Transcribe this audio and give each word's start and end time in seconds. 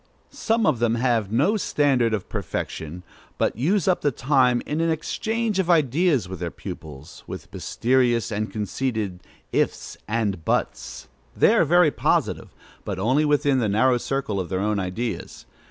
Some 0.31 0.65
of 0.65 0.79
them 0.79 0.95
have 0.95 1.31
no 1.31 1.57
standard 1.57 2.11
of 2.11 2.27
perfection, 2.27 3.03
but 3.37 3.55
use 3.55 3.87
up 3.87 4.01
the 4.01 4.09
time 4.09 4.63
in 4.65 4.81
an 4.81 4.89
exchange 4.89 5.59
of 5.59 5.69
ideas 5.69 6.27
with 6.27 6.39
their 6.39 6.49
pupils, 6.49 7.23
with 7.27 7.53
mysterious 7.53 8.31
and 8.31 8.51
conceited 8.51 9.19
"ifs" 9.51 9.97
and 10.07 10.43
"buts." 10.43 11.07
They 11.37 11.53
are 11.53 11.65
very 11.65 11.91
positive, 11.91 12.49
but 12.83 12.97
only 12.97 13.25
within 13.25 13.59
the 13.59 13.69
narrow 13.69 13.99
circle 13.99 14.39
of 14.39 14.49
their 14.49 14.59
own 14.59 14.79
ideas. 14.79 15.45